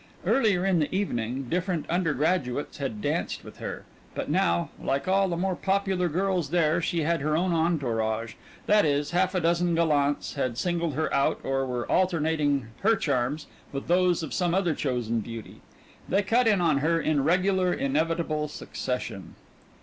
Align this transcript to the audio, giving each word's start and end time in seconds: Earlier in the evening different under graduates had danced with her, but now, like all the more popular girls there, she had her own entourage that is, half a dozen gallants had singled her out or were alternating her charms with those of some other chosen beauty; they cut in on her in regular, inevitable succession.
Earlier 0.25 0.65
in 0.65 0.79
the 0.79 0.91
evening 0.95 1.43
different 1.43 1.85
under 1.87 2.15
graduates 2.15 2.79
had 2.79 3.03
danced 3.03 3.43
with 3.43 3.57
her, 3.59 3.85
but 4.15 4.31
now, 4.31 4.71
like 4.81 5.07
all 5.07 5.27
the 5.27 5.37
more 5.37 5.55
popular 5.55 6.09
girls 6.09 6.49
there, 6.49 6.81
she 6.81 7.03
had 7.03 7.21
her 7.21 7.37
own 7.37 7.53
entourage 7.53 8.33
that 8.65 8.83
is, 8.83 9.11
half 9.11 9.35
a 9.35 9.39
dozen 9.39 9.75
gallants 9.75 10.33
had 10.33 10.57
singled 10.57 10.95
her 10.95 11.13
out 11.13 11.39
or 11.43 11.67
were 11.67 11.85
alternating 11.87 12.69
her 12.79 12.95
charms 12.95 13.45
with 13.71 13.85
those 13.87 14.23
of 14.23 14.33
some 14.33 14.55
other 14.55 14.73
chosen 14.73 15.19
beauty; 15.19 15.61
they 16.09 16.23
cut 16.23 16.47
in 16.47 16.61
on 16.61 16.79
her 16.79 16.99
in 16.99 17.23
regular, 17.23 17.71
inevitable 17.71 18.47
succession. 18.47 19.35